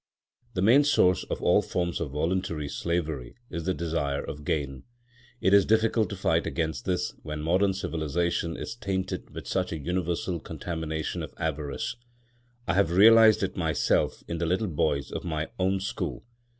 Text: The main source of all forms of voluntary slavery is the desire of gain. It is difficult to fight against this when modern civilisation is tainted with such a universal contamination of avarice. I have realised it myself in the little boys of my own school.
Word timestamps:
The 0.55 0.63
main 0.63 0.83
source 0.83 1.25
of 1.25 1.43
all 1.43 1.61
forms 1.61 1.99
of 1.99 2.09
voluntary 2.09 2.67
slavery 2.67 3.35
is 3.51 3.65
the 3.65 3.73
desire 3.75 4.23
of 4.23 4.43
gain. 4.43 4.81
It 5.41 5.53
is 5.53 5.63
difficult 5.63 6.09
to 6.09 6.15
fight 6.15 6.47
against 6.47 6.85
this 6.85 7.13
when 7.21 7.43
modern 7.43 7.73
civilisation 7.75 8.57
is 8.57 8.75
tainted 8.75 9.29
with 9.29 9.47
such 9.47 9.71
a 9.71 9.77
universal 9.79 10.39
contamination 10.39 11.21
of 11.21 11.35
avarice. 11.37 11.95
I 12.67 12.73
have 12.73 12.89
realised 12.89 13.43
it 13.43 13.55
myself 13.55 14.23
in 14.27 14.39
the 14.39 14.47
little 14.47 14.65
boys 14.69 15.11
of 15.11 15.23
my 15.23 15.49
own 15.59 15.79
school. 15.79 16.23